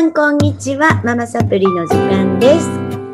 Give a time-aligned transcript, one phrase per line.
[0.00, 2.68] んこんにちはママサプリの時間です、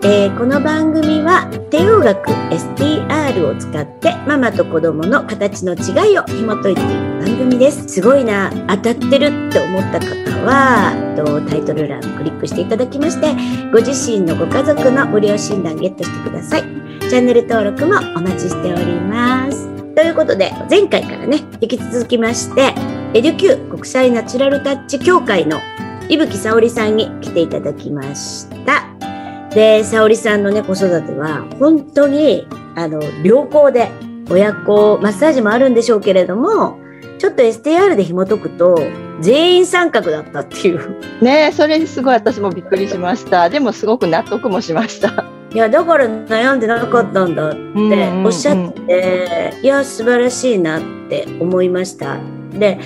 [0.07, 6.91] えーこの番組は帝王学 STR を使ってママと子供の形の違いを紐解いていく
[7.27, 7.89] 番組です。
[7.89, 10.07] すごいな当たってるって思った方
[10.45, 13.35] はとタイトル欄クリックしていただきまして
[13.73, 16.63] ご自身のご家族の無料診断ゲットしてください。
[17.01, 19.69] チャンネル登録もお待ちしております。
[19.95, 22.75] ということで前回からね引き続きまして
[23.15, 25.59] エデュキュー国際ナチュラルタッチ協会の
[26.09, 28.85] 伊吹沙織さんに来ていただきました。
[29.51, 33.91] で、沙織さんのね、子育ては本当にあの良好で
[34.31, 36.79] 親子マッサージもあるんでしょうけれども、
[37.19, 38.79] ちょっと STR で紐解くと
[39.21, 41.01] 全員三角だったっていう。
[41.23, 43.49] ねそれすごい私もびっくりしました。
[43.49, 45.25] でもすごく納得もしました。
[45.53, 47.59] いや、だから悩んでなかったんだって
[48.25, 52.19] おっしゃってて、いや、素晴らしいなって思いました。
[52.53, 52.79] で、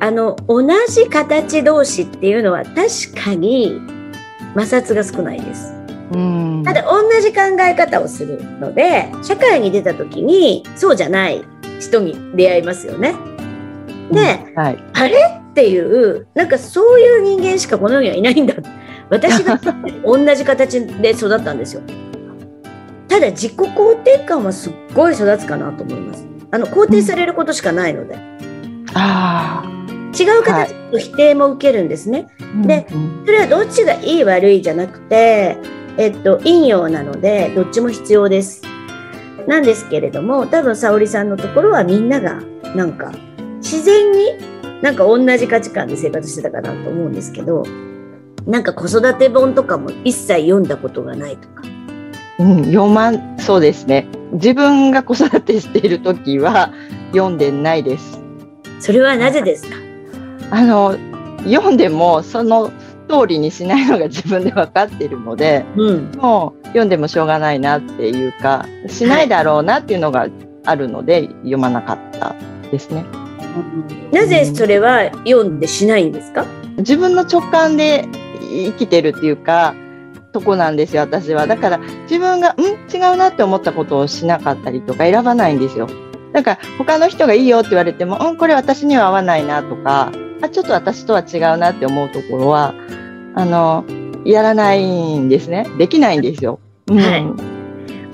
[0.00, 3.80] あの、同じ形同士っていうのは確かに
[4.54, 5.74] 摩擦が少ないです。
[6.12, 11.44] うんただ同じ考え方をするので社会に出た時にそうじゃない
[11.80, 13.14] 人に出会いますよね。
[14.10, 15.18] で、はい、あれ
[15.50, 18.54] っていうなんかそういう人間しかこの世にはいないんだ
[19.10, 19.60] 私が
[20.04, 21.82] 同じ形で育ったんですよ。
[23.06, 26.26] ただ自己肯定感はすっごい育つかなと思います。
[26.50, 28.16] あの肯定されることしかないので、
[28.94, 29.62] あ
[30.16, 32.28] 違う形の否定も受けるんですね。
[32.62, 35.56] あでうんそれはどっちがいい悪いじゃなくて、
[35.96, 38.62] えっと、陰陽なので、どっちも必要です。
[39.46, 42.40] なんですけれども、多分沙織さんのところはみんなが、
[42.76, 43.12] なんか、
[43.58, 44.34] 自然に
[44.82, 47.64] なんか同じ価値観で生活してたかなと思うんですけど、
[48.46, 51.62] なんか子育て本とかも一切読んだことがないとか。
[52.38, 54.06] うん、読まんそうですね。
[54.32, 56.72] 自分が子育てしている時は
[57.12, 58.20] 読んでないです。
[58.80, 59.76] それはなぜですか？
[60.50, 60.96] あの
[61.44, 62.70] 読んでもその
[63.08, 66.10] 通りにしないのが自分で分かっているので、うん。
[66.16, 70.28] もう読んでもしょうがないなっていうか、しないだろうなっていうのが
[70.64, 72.34] あるので読まなかった
[72.70, 73.04] ですね。
[74.12, 76.44] なぜそれは読んでしないんですか？
[76.76, 78.06] 自分の直感で
[78.40, 79.74] 生きてるっていうか、
[80.32, 81.46] とこなんですよ、私は。
[81.46, 82.60] だから自分が、ん？
[82.60, 85.88] 違うなって思ったことをしなかったりとか選ばないんですよ。
[86.32, 90.12] だから他の人がいいよって言われても、うん、これ私には合わないなとか、
[90.42, 92.74] あ、ちょっと私とは違うなって思うところは、
[93.34, 93.84] あの、
[94.24, 95.66] やらないんですね。
[95.78, 96.60] できないんですよ。
[96.90, 97.58] うんはい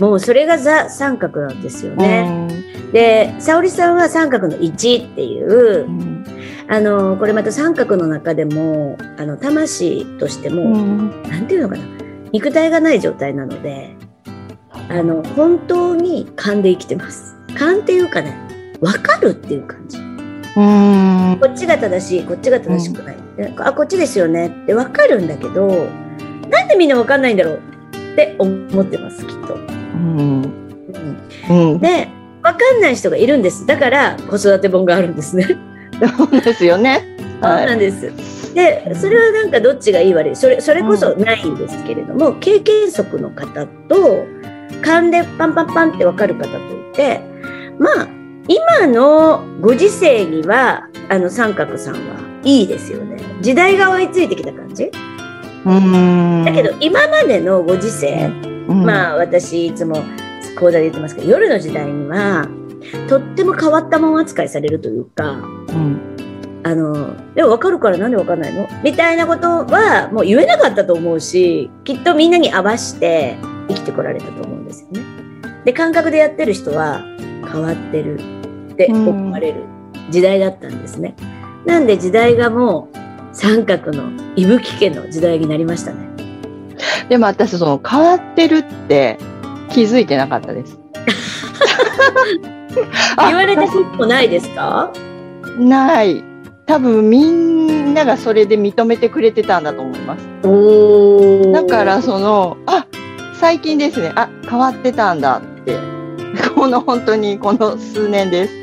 [0.01, 2.49] もうそれがザ三角なんですよね。
[2.93, 6.25] で、沙織さんは三角の1っていうう、ん
[6.69, 11.85] あの、これまた三角の中でも、あの、魂としても、うんなんていうのかな、
[12.33, 13.95] 肉体がない状態なので、
[14.89, 17.37] あの、本当に勘で生きてます。
[17.57, 18.37] 勘っていうかね、
[18.81, 20.14] わかるっていう感じ。
[20.57, 23.17] うんこっちが正しい、こっちが正しくない。
[23.37, 25.89] であ、こっちですよねってわかるんだけど、
[26.49, 27.61] なんでみんなわかんないんだろう
[28.13, 29.55] って思ってます、きっと。
[29.55, 29.59] う
[29.97, 30.43] ん
[31.49, 32.09] うんうんで、
[32.43, 33.67] わかんない人がいるんです。
[33.67, 35.47] だから子育て本があるんですね。
[36.17, 37.03] そうですよね。
[37.41, 38.13] そうはないんです。
[38.55, 44.25] で、それはなんかどっちがいい悪い、それ、それこそないんですけれども、経験則の方と、
[44.83, 47.21] 勘でパンパンパンってわかる方といて、
[47.79, 48.09] まあ、
[48.49, 53.23] 今のご時世には、あの三角さんはいいですよね。
[53.41, 54.91] 時代が追いついてきた感じ？
[55.65, 58.31] うんだけど、今までのご時世、
[58.69, 60.03] うんまあ私いつも
[60.59, 62.49] 講座で言ってますけど夜の時代には
[63.09, 65.37] とっても変わったもん扱いされるというかう
[65.73, 68.69] んあのでも分かるからなんで分かんないの？
[68.83, 73.37] みたいなことはもう言えなかったと思うしきっとみんなに合わして
[73.69, 75.03] 生きてこられたと思うんですよね。
[75.65, 77.03] で感覚でやってる人は
[77.51, 78.19] 変わってる
[78.75, 79.63] って思われる
[80.11, 81.15] 時代だったんですね。
[81.65, 82.97] なんで時代がもう
[83.33, 85.99] 三角の伊吹家の時代になりましたね。
[87.09, 89.19] でも私その変わってるって
[89.71, 90.79] 気づいてなかったです。
[93.17, 94.91] あ 言われたこともないですか？
[95.59, 96.23] ない。
[96.67, 100.49] 多分みんながそれで認めてくれてたんだと思います。
[100.49, 102.87] おだからそのあ
[103.35, 105.77] 最近ですねあ変わってたんだって
[106.65, 108.55] この本当にこの数年です。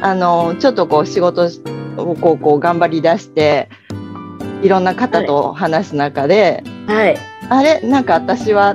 [0.00, 1.50] あのちょっとこう仕事
[1.98, 3.68] をこうこう頑張り出して
[4.62, 7.18] いろんな方と話す中で、はい。
[7.50, 7.82] あれ？
[7.82, 8.74] なんか私は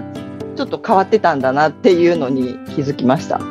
[0.56, 3.42] ちょっと変わってたんだなっていうのに気づきました。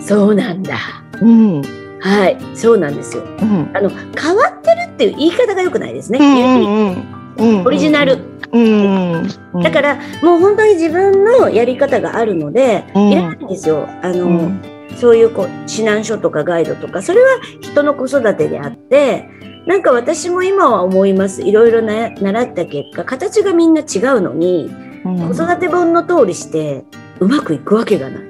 [0.00, 0.78] そうなんだ。
[1.22, 1.62] うん。
[2.00, 2.36] はい。
[2.56, 3.22] そうなんですよ。
[3.22, 3.70] うん。
[3.72, 6.18] あの、変わってるっていう言い方が良くないですね。
[6.18, 7.64] うんうん。
[7.64, 8.33] オリジナル。
[8.52, 9.28] うん。
[9.62, 13.88] だから、もう本当に自分のやり方があるので、うんいらないんですよ。
[14.02, 19.28] あの、うんそういうこう指南書とかガイドとかそれは人の子育てであって
[19.66, 24.70] なんか私も今は思いますいろいろな習った結果形がみんな違うのに、
[25.02, 26.84] 子育て本の通りして
[27.18, 28.24] うまくいくわけがない。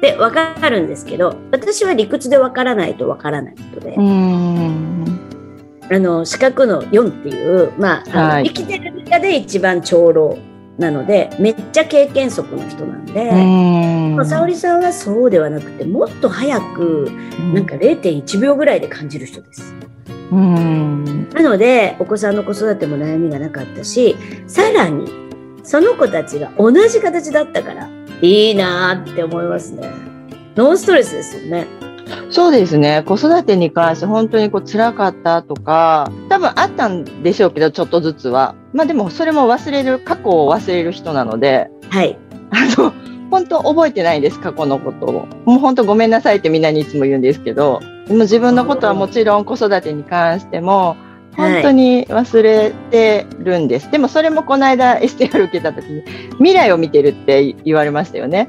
[0.00, 3.96] で分かるんですけど私は理屈で分からないと分からない人で。
[5.90, 10.38] あの四角の4っていう、まあ、はい、生きてる中で一番長老
[10.78, 13.30] なのでめっちゃ経験則の人なんで
[14.16, 17.10] ま沙織さんはそうではなくてもっと早く
[17.54, 19.74] なんか0.1秒ぐらいで感じる人です。
[20.30, 24.16] なのでお子さんの子育ても悩みがなかったし
[24.48, 25.06] さらに
[25.62, 27.88] その子たちが同じ形だったから
[28.20, 29.88] いいなって思いますね。
[30.56, 31.66] ノンストレスですよね。
[32.30, 33.02] そうですね。
[33.06, 38.54] 子育てに関して本当にこう辛かったとか、多分あったんでしょうけど、ちょっとずつは。
[38.72, 42.18] まあでもそれも忘れる、過去を忘れる人なので、はい。
[42.50, 42.92] あの、
[43.30, 45.28] 本当覚えてないです、過去のことを。
[45.44, 50.96] もう本当ごめんなさいってみんなにいつも言うんですけど、でも自分のことはもちろん子育てに関しても、
[51.36, 53.84] 本当に忘れてるんです。
[53.84, 56.02] はい、でもそれもこの間 STR 受けた時に
[56.38, 58.48] 未来を見てるって言われましたよね。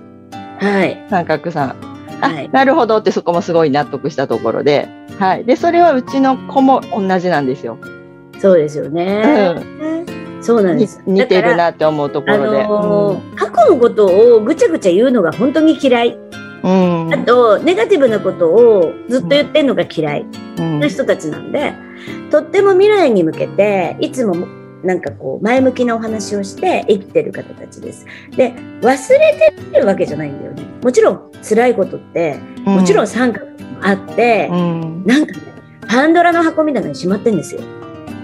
[0.60, 1.04] はい。
[1.10, 1.95] 三角さん。
[2.22, 4.88] あ、はい、なるほどってそこもすごい納得したところで。
[5.20, 5.46] はい。
[5.46, 7.78] で、それはうちの子も同じなんですよ。
[8.40, 9.56] そうですよね。
[9.58, 10.44] うん。
[10.44, 11.02] そうなんです。
[11.06, 12.64] 似てるなって思うところで。
[12.64, 16.18] あのーうん、過去のことをぐちゃぐちゃ言うのが本当に嫌い。
[16.64, 20.26] うん、あと、ネガティブなことをずっと言ってるのが嫌い
[20.58, 21.74] な人たちなんで、
[22.32, 24.48] とっても未来に向けて、いつも
[24.86, 28.06] なんかこう前向きなお話をして生きてる方たちです。
[28.36, 30.64] で忘れてるわけじゃないんだよね。
[30.82, 33.52] もちろん辛いことってもちろん三角も
[33.82, 35.40] あって、うん、なんかね
[35.88, 37.62] パンドラの箱みたいなのにしまってんですよ。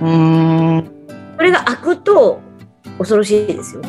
[0.01, 0.91] うん
[1.37, 2.39] これが開くと
[2.97, 3.81] 恐ろしいですよ。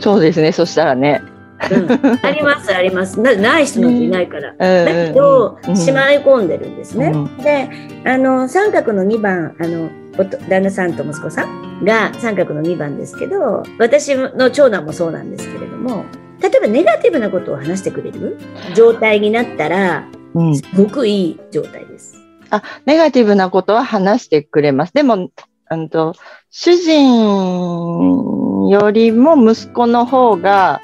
[0.00, 0.52] そうですね。
[0.52, 1.22] そしたらね。
[1.70, 1.90] うん、
[2.22, 7.70] ありますありますなない人なんていないから、うん、だけど、うん、しまい込んでるんですね、で
[8.04, 9.88] あの三角の2番あの
[10.48, 16.04] 旦那さんと息子さんが三角の2番ですけど私の長男もそうなんですけれども
[16.40, 18.38] 例えばネガティブなことを話してくれる？
[18.74, 20.06] 状態になったら、
[20.54, 22.22] すごくいい状態です。
[22.50, 24.92] あ、ネガティブなことは話してくれます。
[24.92, 25.30] でも、
[25.70, 26.14] うんと、
[26.50, 30.82] 主人よりも息子の方が、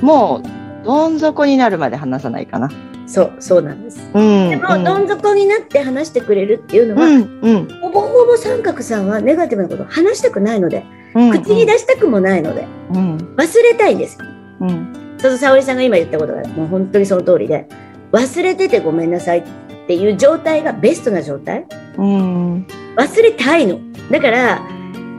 [0.00, 0.48] もう、
[0.84, 2.70] どん底になるまで話さないかな。
[3.08, 10.84] そうそうなんです、うん、でも、うん、どん底になって話してくれるっていうのは、うんうん、ほぼほぼ三角さんはネガティブなことを話したくないので、
[11.14, 14.18] うんうん、口に出したくもないので、うん、忘れたいんです。
[14.18, 14.26] よ。
[14.60, 17.66] うん、そうそう沙織さんが今言ったことがもう本当にその通りで
[18.12, 19.44] 忘れててごめんなさいっ
[19.86, 21.64] ていう状態がベストな状態、
[21.96, 22.66] うん、
[22.96, 23.80] 忘れたいの。
[24.10, 24.68] だから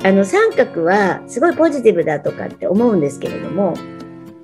[0.03, 3.73] あの三角はすごいポジティブだとかって思うんですけれども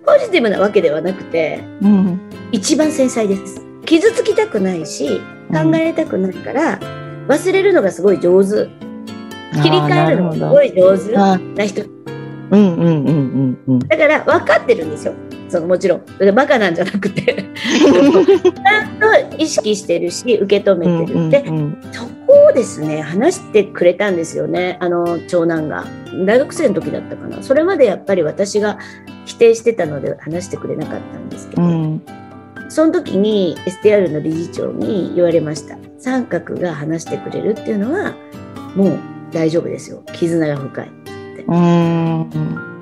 [0.05, 2.19] ポジティブなわけではなくて、うん、
[2.51, 3.61] 一番繊細です。
[3.85, 5.19] 傷つきたくないし
[5.51, 6.79] 考えたくないから、
[7.27, 8.69] 忘れるのがすごい上手。
[9.61, 11.83] 切り替えるのがすごい上手な人。
[11.83, 11.93] うん
[12.51, 13.79] うんうんうんうん。
[13.79, 15.13] だから分かってるんですよ。
[15.49, 16.05] そのもちろん。
[16.33, 21.29] バカなんじゃなくてちゃんと意識してるし、受け止めてる。
[21.29, 21.43] で、
[21.91, 24.77] そこをですね、話してくれたんですよね。
[24.79, 25.85] あの、長男が。
[26.25, 27.43] 大学生の時だったかな。
[27.43, 28.79] それまでやっぱり私が
[29.25, 32.01] 否定してたので話してくれなかったんですけど、うん、
[32.69, 35.77] その時に STR の理事長に言われました。
[35.97, 38.15] 三角が話してくれるっていうのは、
[38.75, 38.99] もう
[39.31, 40.03] 大丈夫ですよ。
[40.13, 40.91] 絆が深い。
[41.47, 42.74] うん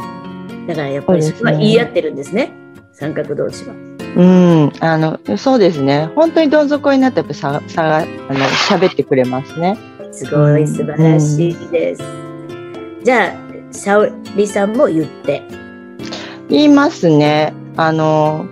[0.68, 2.52] だからやっぱりそれは言い合ってるんですね、
[2.92, 3.74] 三角同士は。
[4.16, 6.10] うん、あの、そうですね。
[6.16, 8.08] 本当にどん底になってやっぱさ、さが、あの、
[8.70, 9.78] 喋ってくれますね。
[10.12, 12.04] すごい素晴らしいです。
[12.04, 12.06] う
[13.02, 13.34] ん、じゃあ、
[13.72, 15.42] 沙織さんも言って。
[16.50, 17.54] 言いますね。
[17.76, 18.46] あの、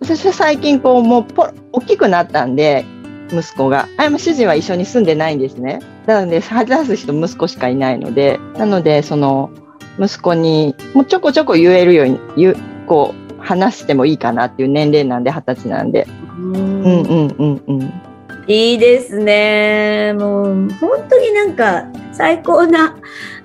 [0.00, 2.84] 私は最近こう、もうポ、大きくなったんで、
[3.32, 3.88] 息子が。
[3.96, 5.80] あ、主人は一緒に住んでないんですね。
[6.06, 9.50] なので、話す人息子しかいないので、なので、その、
[9.98, 16.06] 息子に、もうちょこちょこ言えるように、言う、こう、話してもいいかなっていう年齢なんで、二十歳なんで。
[16.38, 17.92] うんうんうんうん。
[18.46, 20.14] いいですね。
[20.18, 22.96] もう、本当になんか、最高な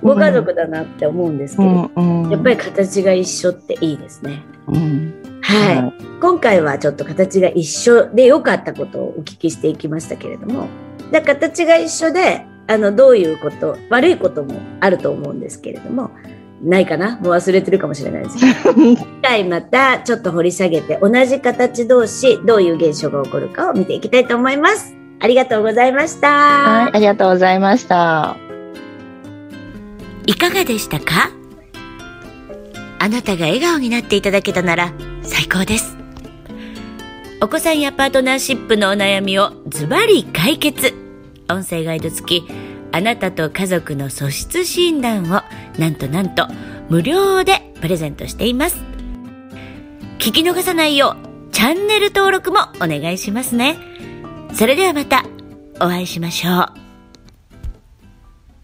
[0.02, 4.42] ご家族だなって思うんですけど、うんうんうん、やっぱり形が一緒っていいですね。
[4.68, 10.68] うんはい、はい、今回はちょっと形が一緒で良かったことをお聞きしていきましたけれども、
[11.12, 16.12] だ形が一緒で、あの、どういうこと、悪いこともあると思うんですけれども、
[16.64, 17.18] ないかな？
[17.18, 24.96] もう忘れてるかもしれないですけど、次回またちょっと掘り下げて、同じ形同士、どういう現象が起こるかを見ていきたいと思います。
[25.20, 26.30] ありがとうございました。
[26.30, 28.38] はい、ありがとうございました。
[30.26, 31.32] いかがでしたか？
[33.00, 35.98] あなたが笑顔になっていただけたなら最高です。
[37.42, 40.94] お子さんやパートナーシップのお悩みをズバリ解決。
[41.50, 42.48] 音声ガイド付き、
[42.94, 45.42] あなたと家族の素質診断を
[45.80, 46.48] なんとなんと
[46.90, 48.78] 無料でプレゼントしています。
[50.20, 51.18] 聞き逃さないよ
[51.50, 53.80] うチャンネル登録もお願いしますね。
[54.54, 55.26] それではまた
[55.78, 56.83] お会いしましょう。